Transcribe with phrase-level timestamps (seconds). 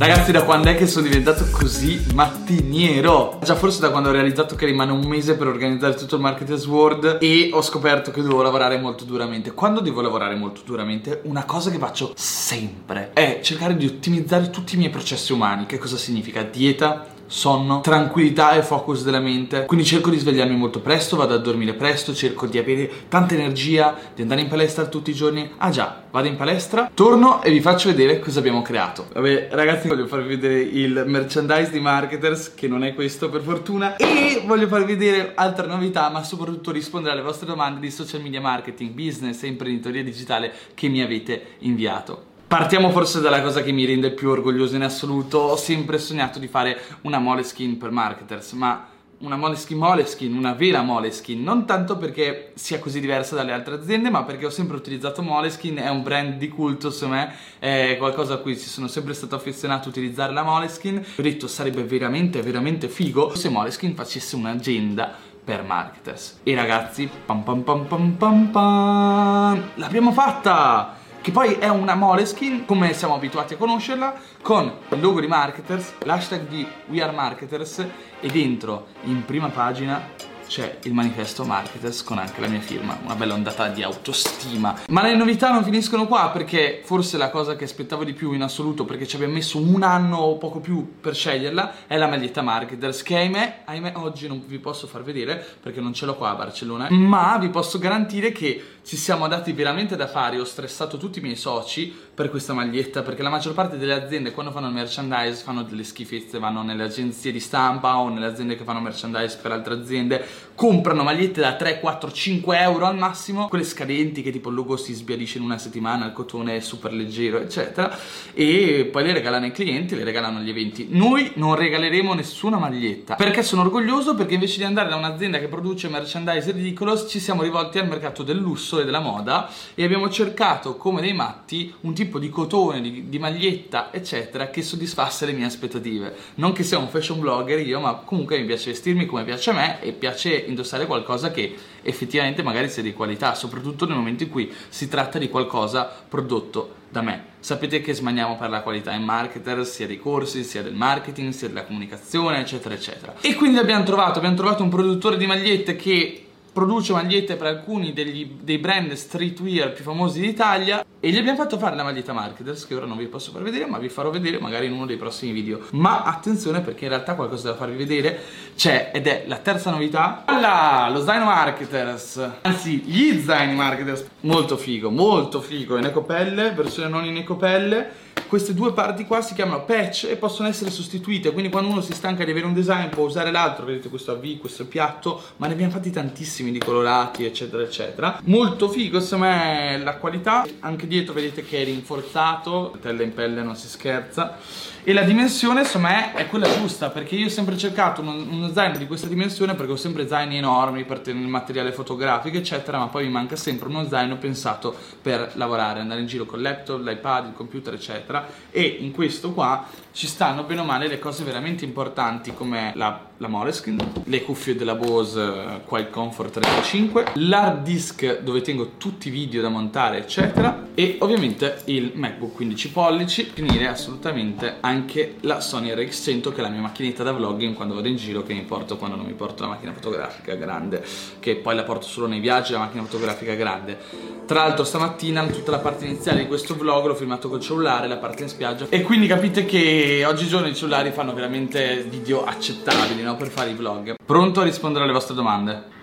[0.00, 3.38] Ragazzi, da quando è che sono diventato così mattiniero?
[3.44, 6.66] Già forse da quando ho realizzato che rimane un mese per organizzare tutto il Marketers
[6.66, 9.52] World e ho scoperto che devo lavorare molto duramente.
[9.52, 14.74] Quando devo lavorare molto duramente, una cosa che faccio sempre è cercare di ottimizzare tutti
[14.74, 15.66] i miei processi umani.
[15.66, 16.44] Che cosa significa?
[16.44, 19.64] Dieta, sonno, tranquillità e focus della mente.
[19.66, 23.96] Quindi cerco di svegliarmi molto presto, vado a dormire presto, cerco di avere tanta energia,
[24.14, 25.48] di andare in palestra tutti i giorni.
[25.58, 29.06] Ah già, vado in palestra, torno e vi faccio vedere cosa abbiamo creato.
[29.12, 33.94] Vabbè, ragazzi, voglio farvi vedere il merchandise di Marketers, che non è questo per fortuna,
[33.96, 38.40] e voglio farvi vedere altre novità, ma soprattutto rispondere alle vostre domande di social media
[38.40, 42.29] marketing, business e imprenditoria digitale che mi avete inviato.
[42.50, 45.38] Partiamo forse dalla cosa che mi rende più orgoglioso in assoluto.
[45.38, 50.82] Ho sempre sognato di fare una Moleskin per marketers, ma una Moleskin Moleskin, una vera
[50.82, 55.22] Moleskin, non tanto perché sia così diversa dalle altre aziende, ma perché ho sempre utilizzato
[55.22, 59.14] Moleskin, è un brand di culto su me, è qualcosa a cui ci sono sempre
[59.14, 60.96] stato affezionato utilizzare la Moleskin.
[61.18, 65.14] Ho detto sarebbe veramente, veramente figo se Moleskin facesse un'agenda
[65.44, 66.40] per marketers.
[66.42, 70.99] E ragazzi, pam pam pam pam pam pam, l'abbiamo fatta!
[71.20, 75.94] Che poi è una Moleskin come siamo abituati a conoscerla con il logo di Marketers,
[76.04, 77.84] l'hashtag di We Are Marketers
[78.20, 83.14] e dentro in prima pagina c'è il manifesto Marketers con anche la mia firma, una
[83.14, 84.74] bella ondata di autostima.
[84.88, 88.42] Ma le novità non finiscono qua perché forse la cosa che aspettavo di più in
[88.42, 92.42] assoluto, perché ci abbiamo messo un anno o poco più per sceglierla, è la maglietta
[92.42, 96.30] Marketers che ahimè, ahimè oggi non vi posso far vedere perché non ce l'ho qua
[96.30, 100.96] a Barcellona, ma vi posso garantire che ci siamo dati veramente da fare, ho stressato
[100.96, 104.66] tutti i miei soci per questa maglietta perché la maggior parte delle aziende quando fanno
[104.66, 108.80] il merchandise fanno delle schifezze, vanno nelle agenzie di stampa o nelle aziende che fanno
[108.80, 114.22] merchandise per altre aziende, comprano magliette da 3, 4, 5 euro al massimo, quelle scadenti
[114.22, 117.96] che tipo il logo si sbiadisce in una settimana, il cotone è super leggero eccetera
[118.32, 120.88] e poi le regalano ai clienti, le regalano agli eventi.
[120.90, 125.48] Noi non regaleremo nessuna maglietta perché sono orgoglioso perché invece di andare da un'azienda che
[125.48, 129.82] produce merchandise ridicolo ci siamo rivolti al mercato del lusso lusso e della moda e
[129.82, 135.26] abbiamo cercato come dei matti un tipo di cotone, di, di, maglietta, eccetera, che soddisfasse
[135.26, 136.14] le mie aspettative.
[136.36, 139.54] Non che sia un fashion blogger io, ma comunque mi piace vestirmi come piace a
[139.54, 144.30] me e piace indossare qualcosa che effettivamente magari sia di qualità, soprattutto nel momento in
[144.30, 147.24] cui si tratta di qualcosa prodotto da me.
[147.40, 151.48] Sapete che smaniamo per la qualità in marketer, sia dei corsi, sia del marketing, sia
[151.48, 153.14] della comunicazione, eccetera, eccetera.
[153.20, 157.92] E quindi abbiamo trovato, abbiamo trovato un produttore di magliette che produce magliette per alcuni
[157.92, 162.66] degli, dei brand streetwear più famosi d'Italia e gli abbiamo fatto fare la maglietta Marketers
[162.66, 164.98] che ora non vi posso far vedere ma vi farò vedere magari in uno dei
[164.98, 165.60] prossimi video.
[165.70, 168.20] Ma attenzione perché in realtà qualcosa da farvi vedere
[168.54, 170.24] c'è ed è la terza novità.
[170.26, 172.30] Voilà, lo zaino Marketers.
[172.42, 174.04] Anzi gli zaini Marketers.
[174.20, 175.78] Molto figo, molto figo.
[175.78, 178.08] In ecopelle, versione non in ecopelle.
[178.30, 181.32] Queste due parti qua si chiamano patch e possono essere sostituite.
[181.32, 183.64] Quindi quando uno si stanca di avere un design può usare l'altro.
[183.64, 185.20] Vedete questo AV, questo piatto.
[185.38, 188.20] Ma ne abbiamo fatti tantissimi di colorati eccetera eccetera.
[188.26, 190.46] Molto figo secondo me la qualità.
[190.60, 194.36] Anche dietro vedete che è rinforzato tella in pelle non si scherza
[194.82, 198.52] e la dimensione secondo me è quella giusta perché io ho sempre cercato uno, uno
[198.52, 202.78] zaino di questa dimensione perché ho sempre zaini enormi per tenere il materiale fotografico eccetera
[202.78, 206.44] ma poi mi manca sempre uno zaino pensato per lavorare andare in giro con il
[206.44, 208.26] laptop, l'iPad, il computer eccetera.
[208.50, 213.08] E in questo qua ci stanno bene o male le cose veramente importanti come la,
[213.16, 219.08] la Moleskin, le cuffie della Bose uh, Quiet Comfort 35, l'hard disk dove tengo tutti
[219.08, 225.40] i video da montare eccetera e ovviamente il MacBook 15 pollici, finire assolutamente anche la
[225.40, 228.42] Sony RX100 che è la mia macchinetta da vlogging quando vado in giro che mi
[228.42, 230.84] porto quando non mi porto la macchina fotografica grande
[231.18, 233.78] che poi la porto solo nei viaggi la macchina fotografica grande
[234.26, 237.96] tra l'altro stamattina tutta la parte iniziale di questo vlog l'ho filmato col cellulare la
[237.96, 243.16] parte in spiaggia e quindi capite che oggigiorno i cellulari fanno veramente video accettabili no?
[243.16, 243.94] per fare i vlog.
[244.04, 245.78] Pronto a rispondere alle vostre domande?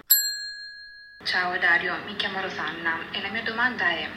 [1.24, 4.08] Ciao Dario, mi chiamo Rosanna e la mia domanda è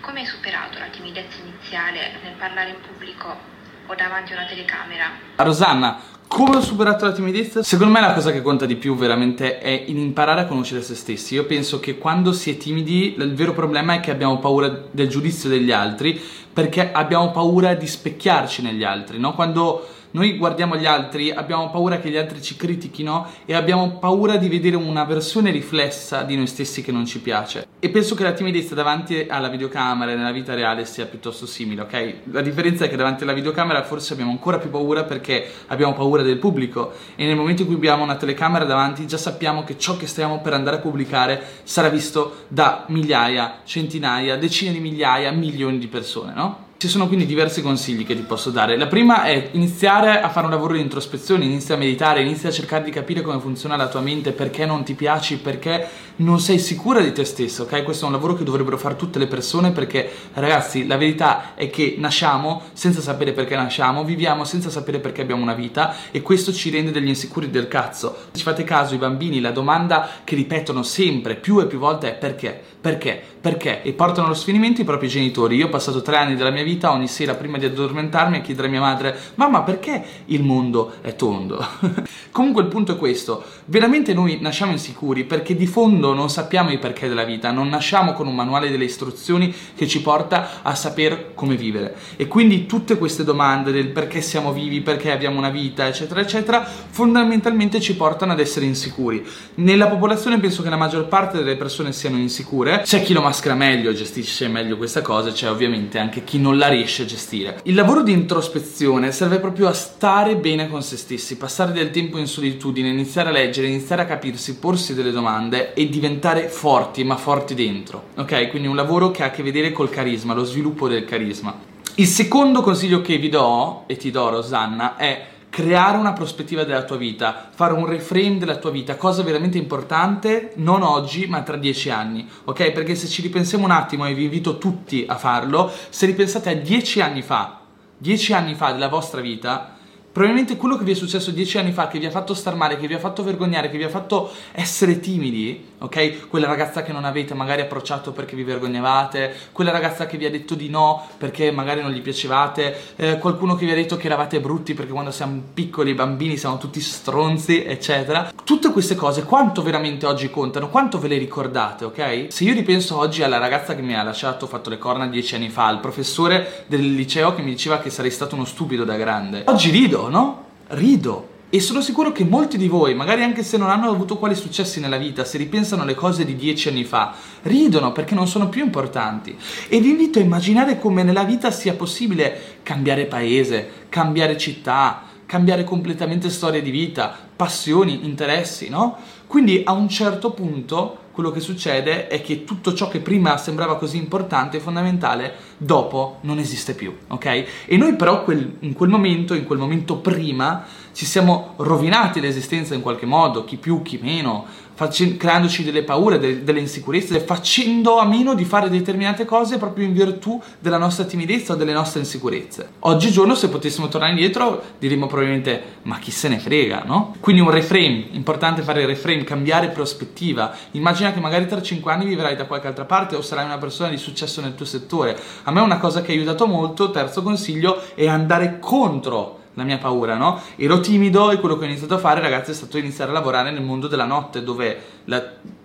[0.00, 3.58] come hai superato la timidezza iniziale nel parlare in pubblico
[3.90, 5.04] o davanti a una telecamera?
[5.36, 5.98] Rosanna,
[6.28, 7.62] come ho superato la timidezza?
[7.64, 11.34] Secondo me la cosa che conta di più veramente è imparare a conoscere se stessi.
[11.34, 15.08] Io penso che quando si è timidi il vero problema è che abbiamo paura del
[15.08, 16.20] giudizio degli altri
[16.52, 19.34] perché abbiamo paura di specchiarci negli altri, no?
[19.34, 24.36] Quando noi guardiamo gli altri, abbiamo paura che gli altri ci critichino e abbiamo paura
[24.36, 27.66] di vedere una versione riflessa di noi stessi che non ci piace.
[27.78, 31.82] E penso che la timidezza davanti alla videocamera e nella vita reale sia piuttosto simile,
[31.82, 32.14] ok?
[32.32, 36.22] La differenza è che davanti alla videocamera forse abbiamo ancora più paura perché abbiamo paura
[36.22, 39.96] del pubblico e nel momento in cui abbiamo una telecamera davanti già sappiamo che ciò
[39.96, 45.78] che stiamo per andare a pubblicare sarà visto da migliaia, centinaia, decine di migliaia, milioni
[45.78, 46.68] di persone, no?
[46.80, 48.78] Ci sono quindi diversi consigli che ti posso dare.
[48.78, 52.52] La prima è iniziare a fare un lavoro di introspezione, inizia a meditare, inizia a
[52.52, 55.86] cercare di capire come funziona la tua mente, perché non ti piaci, perché
[56.16, 57.82] non sei sicura di te stesso, ok?
[57.82, 61.68] Questo è un lavoro che dovrebbero fare tutte le persone perché ragazzi, la verità è
[61.68, 66.50] che nasciamo senza sapere perché nasciamo, viviamo senza sapere perché abbiamo una vita e questo
[66.50, 68.16] ci rende degli insicuri del cazzo.
[68.30, 72.08] Se ci fate caso, i bambini, la domanda che ripetono sempre, più e più volte
[72.08, 72.58] è perché?
[72.80, 73.22] Perché?
[73.38, 73.82] Perché?
[73.82, 75.56] E portano allo sfinimento i propri genitori.
[75.56, 78.40] Io ho passato tre anni della mia vita vita ogni sera prima di addormentarmi a
[78.40, 81.64] chiedere a mia madre mamma perché il mondo è tondo?
[82.30, 86.78] Comunque il punto è questo, veramente noi nasciamo insicuri perché di fondo non sappiamo i
[86.78, 91.32] perché della vita, non nasciamo con un manuale delle istruzioni che ci porta a sapere
[91.34, 95.88] come vivere e quindi tutte queste domande del perché siamo vivi, perché abbiamo una vita
[95.88, 99.26] eccetera eccetera fondamentalmente ci portano ad essere insicuri.
[99.54, 103.54] Nella popolazione penso che la maggior parte delle persone siano insicure, c'è chi lo maschera
[103.54, 107.60] meglio, gestisce meglio questa cosa, c'è ovviamente anche chi non la riesce a gestire.
[107.64, 112.18] Il lavoro di introspezione serve proprio a stare bene con se stessi, passare del tempo
[112.18, 117.16] in solitudine, iniziare a leggere, iniziare a capirsi, porsi delle domande e diventare forti, ma
[117.16, 118.08] forti dentro.
[118.16, 118.50] Ok?
[118.50, 121.58] Quindi un lavoro che ha a che vedere col carisma, lo sviluppo del carisma.
[121.94, 126.84] Il secondo consiglio che vi do, e ti do Rosanna, è creare una prospettiva della
[126.84, 131.56] tua vita, fare un reframe della tua vita, cosa veramente importante, non oggi, ma tra
[131.56, 132.70] dieci anni, ok?
[132.70, 136.54] Perché se ci ripensiamo un attimo, e vi invito tutti a farlo, se ripensate a
[136.54, 137.58] dieci anni fa,
[137.98, 139.74] dieci anni fa della vostra vita,
[140.20, 142.76] Probabilmente quello che vi è successo dieci anni fa, che vi ha fatto star male,
[142.76, 146.28] che vi ha fatto vergognare, che vi ha fatto essere timidi, ok?
[146.28, 150.30] Quella ragazza che non avete magari approcciato perché vi vergognavate, quella ragazza che vi ha
[150.30, 154.08] detto di no perché magari non gli piacevate, eh, qualcuno che vi ha detto che
[154.08, 158.30] eravate brutti perché quando siamo piccoli bambini siamo tutti stronzi, eccetera.
[158.44, 160.68] Tutte queste cose quanto veramente oggi contano?
[160.68, 162.26] Quanto ve le ricordate, ok?
[162.28, 165.48] Se io ripenso oggi alla ragazza che mi ha lasciato, fatto le corna dieci anni
[165.48, 169.44] fa, al professore del liceo che mi diceva che sarei stato uno stupido da grande,
[169.46, 170.44] oggi rido no?
[170.68, 171.28] Rido.
[171.52, 174.78] E sono sicuro che molti di voi, magari anche se non hanno avuto quali successi
[174.78, 177.12] nella vita, se ripensano alle cose di dieci anni fa,
[177.42, 179.36] ridono perché non sono più importanti.
[179.68, 185.64] E vi invito a immaginare come nella vita sia possibile cambiare paese, cambiare città, cambiare
[185.64, 188.96] completamente storia di vita, passioni, interessi, no?
[189.26, 193.76] Quindi a un certo punto quello che succede è che tutto ciò che prima sembrava
[193.76, 197.44] così importante e fondamentale, dopo non esiste più, ok?
[197.66, 202.74] E noi però quel, in quel momento, in quel momento prima, ci siamo rovinati l'esistenza
[202.74, 204.46] in qualche modo, chi più, chi meno,
[204.80, 209.84] face- creandoci delle paure, de- delle insicurezze, facendo a meno di fare determinate cose proprio
[209.84, 212.70] in virtù della nostra timidezza o delle nostre insicurezze.
[212.80, 217.14] Oggigiorno, se potessimo tornare indietro, diremmo probabilmente: ma chi se ne frega, no?
[217.20, 220.54] Quindi un reframe, importante fare il reframe, cambiare prospettiva.
[220.70, 223.90] Immagina che magari tra 5 anni vivrai da qualche altra parte o sarai una persona
[223.90, 225.14] di successo nel tuo settore.
[225.42, 229.78] A me una cosa che ha aiutato molto, terzo consiglio, è andare contro la mia
[229.78, 230.40] paura, no?
[230.56, 233.50] Ero timido e quello che ho iniziato a fare, ragazzi, è stato iniziare a lavorare
[233.50, 235.22] nel mondo della notte, dove la,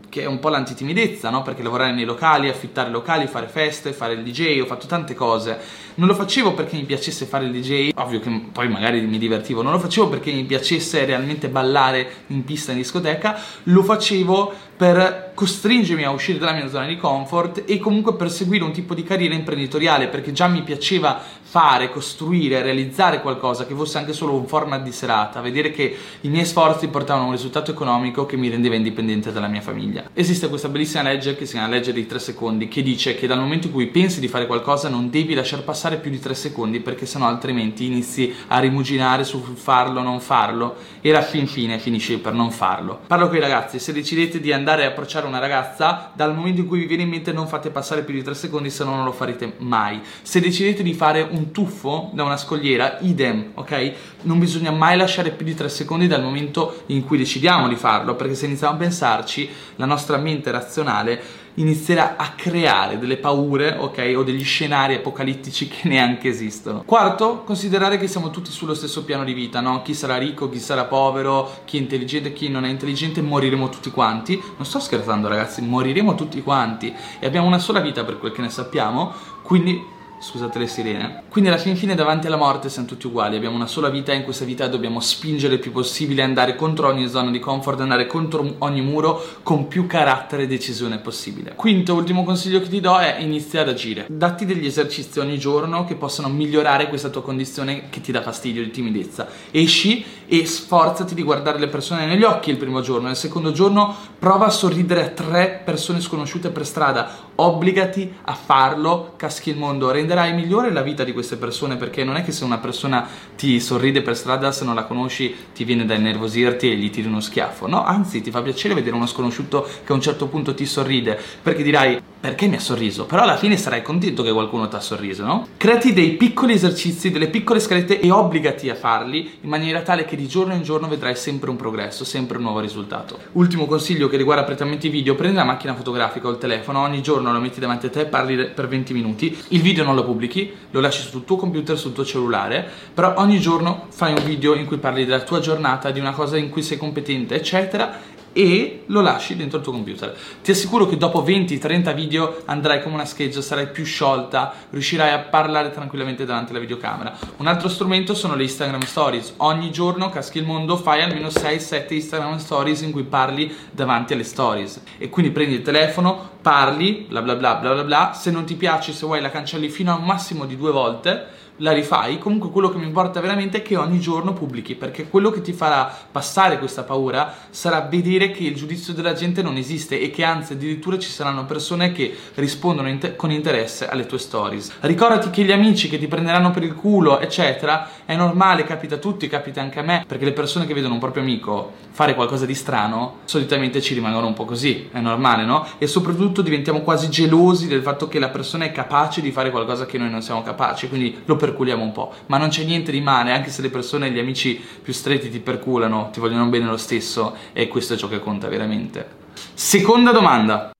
[0.09, 1.41] che è un po' l'antitimidezza, no?
[1.41, 5.57] Perché lavorare nei locali, affittare locali, fare feste, fare il DJ, ho fatto tante cose.
[5.95, 9.61] Non lo facevo perché mi piacesse fare il DJ, ovvio che poi magari mi divertivo,
[9.61, 15.31] non lo facevo perché mi piacesse realmente ballare in pista in discoteca, lo facevo per
[15.35, 19.03] costringermi a uscire dalla mia zona di comfort e comunque per seguire un tipo di
[19.03, 21.21] carriera imprenditoriale perché già mi piaceva
[21.55, 26.27] fare, costruire, realizzare qualcosa che fosse anche solo un format di serata, vedere che i
[26.27, 30.09] miei sforzi portavano a un risultato economico che mi rendeva indipendente dalla mia famiglia.
[30.13, 33.39] Esiste questa bellissima legge che si chiama legge dei tre secondi che dice che dal
[33.39, 36.79] momento in cui pensi di fare qualcosa non devi lasciar passare più di tre secondi
[36.81, 42.17] perché sennò altrimenti inizi a rimuginare su farlo non farlo e alla fin fine finisci
[42.17, 42.99] per non farlo.
[43.07, 46.67] Parlo con i ragazzi, se decidete di andare a approcciare una ragazza, dal momento in
[46.67, 49.05] cui vi viene in mente non fate passare più di tre secondi se no non
[49.05, 50.01] lo farete mai.
[50.21, 53.93] Se decidete di fare un tuffo da una scogliera, idem, ok?
[54.21, 58.15] Non bisogna mai lasciare più di tre secondi dal momento in cui decidiamo di farlo
[58.15, 64.13] perché se iniziamo a pensarci la nostra mente razionale inizierà a creare delle paure, ok,
[64.15, 66.83] o degli scenari apocalittici che neanche esistono.
[66.85, 69.81] Quarto, considerare che siamo tutti sullo stesso piano di vita, no?
[69.81, 73.91] Chi sarà ricco, chi sarà povero, chi è intelligente, chi non è intelligente, moriremo tutti
[73.91, 74.41] quanti.
[74.55, 78.41] Non sto scherzando, ragazzi, moriremo tutti quanti e abbiamo una sola vita per quel che
[78.41, 79.93] ne sappiamo, quindi
[80.25, 81.21] scusate le sirene.
[81.29, 84.15] Quindi alla fin fine davanti alla morte siamo tutti uguali, abbiamo una sola vita e
[84.15, 88.07] in questa vita dobbiamo spingere il più possibile, andare contro ogni zona di comfort, andare
[88.07, 91.53] contro ogni muro con più carattere e decisione possibile.
[91.53, 94.07] Quinto, ultimo consiglio che ti do è inizia ad agire.
[94.09, 98.63] Datti degli esercizi ogni giorno che possano migliorare questa tua condizione che ti dà fastidio
[98.63, 99.27] di timidezza.
[99.51, 103.95] Esci e sforzati di guardare le persone negli occhi il primo giorno, il secondo giorno
[104.17, 109.91] prova a sorridere a tre persone sconosciute per strada, obbligati a farlo, caschi il mondo,
[109.91, 113.07] rende renderai migliore la vita di queste persone perché non è che se una persona
[113.35, 117.07] ti sorride per strada, se non la conosci, ti viene da innervosirti e gli tiri
[117.07, 117.83] uno schiaffo, no?
[117.83, 121.63] Anzi, ti fa piacere vedere uno sconosciuto che a un certo punto ti sorride perché
[121.63, 123.05] dirai perché mi ha sorriso?
[123.05, 125.47] Però alla fine sarai contento che qualcuno ti ha sorriso, no?
[125.57, 130.15] Creati dei piccoli esercizi, delle piccole scalette e obbligati a farli in maniera tale che
[130.15, 133.19] di giorno in giorno vedrai sempre un progresso, sempre un nuovo risultato.
[133.33, 137.03] Ultimo consiglio che riguarda prettamente i video, prendi la macchina fotografica o il telefono, ogni
[137.03, 140.03] giorno lo metti davanti a te e parli per 20 minuti, il video non lo
[140.05, 144.53] pubblichi, lo lasci sul tuo computer, sul tuo cellulare, però ogni giorno fai un video
[144.55, 147.99] in cui parli della tua giornata, di una cosa in cui sei competente, eccetera,
[148.37, 150.13] e lo lasci dentro il tuo computer.
[150.43, 155.19] Ti assicuro che dopo 20-30 video andrai come una scheggia, sarai più sciolta, riuscirai a
[155.19, 157.17] parlare tranquillamente davanti alla videocamera.
[157.37, 159.35] Un altro strumento sono le Instagram Stories.
[159.37, 164.25] Ogni giorno, caschi il mondo, fai almeno 6-7 Instagram Stories in cui parli davanti alle
[164.25, 164.81] stories.
[164.97, 168.11] E quindi prendi il telefono, parli, bla bla bla bla bla bla.
[168.13, 171.43] Se non ti piace, se vuoi la cancelli fino a un massimo di due volte
[171.57, 175.29] la rifai, comunque quello che mi importa veramente è che ogni giorno pubblichi, perché quello
[175.29, 179.99] che ti farà passare questa paura sarà vedere che il giudizio della gente non esiste
[179.99, 184.71] e che anzi addirittura ci saranno persone che rispondono inter- con interesse alle tue stories.
[184.81, 188.99] Ricordati che gli amici che ti prenderanno per il culo, eccetera, è normale, capita a
[188.99, 192.45] tutti, capita anche a me, perché le persone che vedono un proprio amico fare qualcosa
[192.45, 195.65] di strano, solitamente ci rimangono un po' così, è normale, no?
[195.77, 199.85] E soprattutto diventiamo quasi gelosi del fatto che la persona è capace di fare qualcosa
[199.85, 203.01] che noi non siamo capaci, quindi lo perculiamo un po', ma non c'è niente di
[203.01, 206.77] male, anche se le persone, gli amici più stretti ti perculano, ti vogliono bene lo
[206.77, 209.23] stesso e questo è ciò che conta veramente.
[209.53, 210.71] Seconda domanda.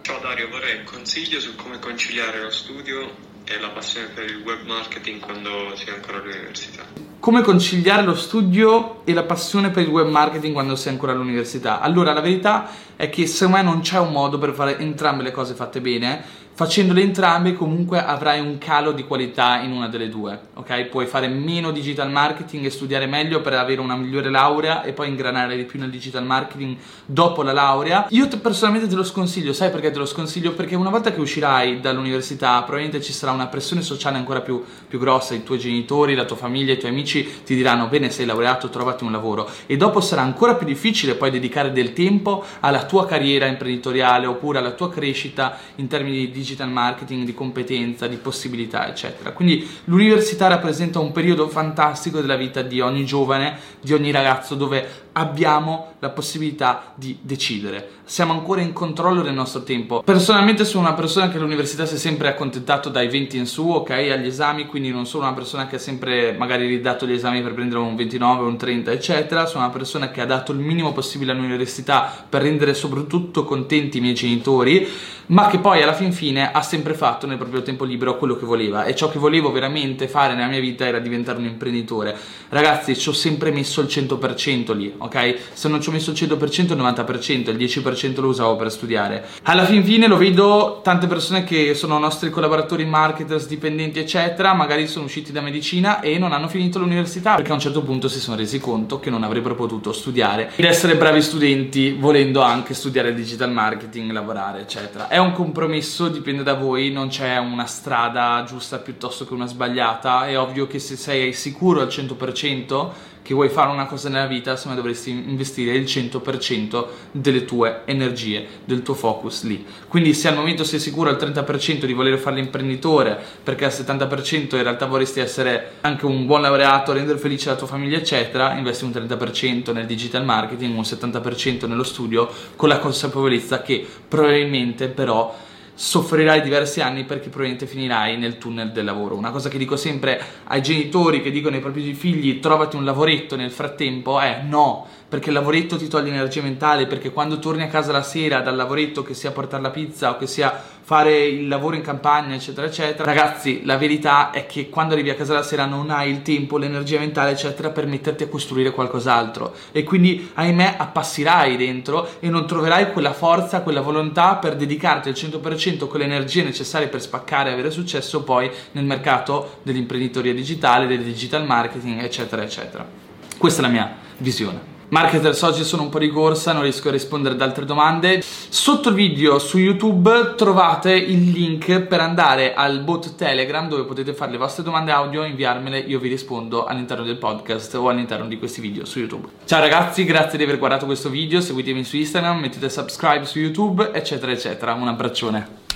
[0.00, 4.42] Ciao Dario, vorrei un consiglio su come conciliare lo studio e la passione per il
[4.44, 6.84] web marketing quando sei ancora all'università.
[7.20, 11.80] Come conciliare lo studio e la passione per il web marketing quando sei ancora all'università?
[11.80, 15.30] Allora, la verità è che secondo me non c'è un modo per fare entrambe le
[15.30, 20.36] cose fatte bene Facendole entrambe comunque avrai un calo di qualità in una delle due,
[20.54, 20.86] ok?
[20.86, 25.06] Puoi fare meno digital marketing e studiare meglio per avere una migliore laurea e poi
[25.06, 28.08] ingranare di più nel digital marketing dopo la laurea.
[28.10, 30.50] Io te, personalmente te lo sconsiglio, sai perché te lo sconsiglio?
[30.50, 34.98] Perché una volta che uscirai dall'università probabilmente ci sarà una pressione sociale ancora più, più
[34.98, 38.68] grossa, i tuoi genitori, la tua famiglia, i tuoi amici ti diranno bene sei laureato,
[38.68, 43.06] trovati un lavoro e dopo sarà ancora più difficile poi dedicare del tempo alla tua
[43.06, 48.88] carriera imprenditoriale oppure alla tua crescita in termini di digital marketing, di competenza, di possibilità,
[48.88, 49.32] eccetera.
[49.32, 55.06] Quindi l'università rappresenta un periodo fantastico della vita di ogni giovane, di ogni ragazzo, dove
[55.18, 57.90] abbiamo la possibilità di decidere.
[58.04, 60.02] Siamo ancora in controllo del nostro tempo.
[60.02, 63.90] Personalmente sono una persona che all'università si è sempre accontentato dai 20 in su, ok,
[63.90, 67.52] agli esami, quindi non sono una persona che ha sempre magari ridato gli esami per
[67.52, 69.46] prendere un 29, un 30, eccetera.
[69.46, 74.00] Sono una persona che ha dato il minimo possibile all'università per rendere soprattutto contenti i
[74.00, 74.88] miei genitori
[75.28, 78.46] ma che poi alla fin fine ha sempre fatto nel proprio tempo libero quello che
[78.46, 82.16] voleva e ciò che volevo veramente fare nella mia vita era diventare un imprenditore.
[82.48, 85.36] Ragazzi, ci ho sempre messo il 100% lì, ok?
[85.52, 89.26] Se non ci ho messo il 100%, il 90%, il 10% lo usavo per studiare.
[89.42, 94.86] Alla fin fine lo vedo tante persone che sono nostri collaboratori, marketers, dipendenti, eccetera, magari
[94.86, 98.20] sono usciti da medicina e non hanno finito l'università perché a un certo punto si
[98.20, 103.14] sono resi conto che non avrebbero potuto studiare ed essere bravi studenti volendo anche studiare
[103.14, 105.08] digital marketing, lavorare, eccetera.
[105.08, 110.26] È un compromesso, dipende da voi, non c'è una strada giusta piuttosto che una sbagliata.
[110.26, 112.88] È ovvio che se sei sicuro al 100%
[113.28, 117.82] che vuoi fare una cosa nella vita, secondo me dovresti investire il 100% delle tue
[117.84, 119.66] energie, del tuo focus lì.
[119.86, 124.56] Quindi se al momento sei sicuro al 30% di voler fare l'imprenditore, perché al 70%
[124.56, 128.84] in realtà vorresti essere anche un buon laureato, rendere felice la tua famiglia, eccetera, investi
[128.84, 135.36] un 30% nel digital marketing, un 70% nello studio, con la consapevolezza che probabilmente però
[135.80, 139.14] soffrirai diversi anni perché probabilmente finirai nel tunnel del lavoro.
[139.14, 143.36] Una cosa che dico sempre ai genitori che dicono ai propri figli trovati un lavoretto
[143.36, 147.68] nel frattempo è no, perché il lavoretto ti toglie energia mentale, perché quando torni a
[147.68, 151.48] casa la sera dal lavoretto, che sia portare la pizza o che sia fare il
[151.48, 155.42] lavoro in campagna, eccetera, eccetera, ragazzi, la verità è che quando arrivi a casa la
[155.42, 159.54] sera non hai il tempo, l'energia mentale, eccetera, per metterti a costruire qualcos'altro.
[159.70, 165.14] E quindi, ahimè, appassirai dentro e non troverai quella forza, quella volontà per dedicarti al
[165.14, 170.86] 100% con le energie necessarie per spaccare e avere successo poi nel mercato dell'imprenditoria digitale,
[170.86, 172.88] del digital marketing, eccetera, eccetera.
[173.36, 174.77] Questa è la mia visione.
[174.90, 178.22] Marketers oggi sono un po' di corsa, non riesco a rispondere ad altre domande.
[178.22, 184.14] Sotto il video su YouTube trovate il link per andare al bot Telegram dove potete
[184.14, 188.38] fare le vostre domande audio, inviarmele, io vi rispondo all'interno del podcast o all'interno di
[188.38, 189.28] questi video su YouTube.
[189.44, 193.90] Ciao ragazzi, grazie di aver guardato questo video, seguitemi su Instagram, mettete subscribe su YouTube,
[193.92, 194.72] eccetera, eccetera.
[194.72, 195.67] Un abbraccione.